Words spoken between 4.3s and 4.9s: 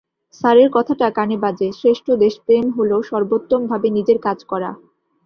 করা।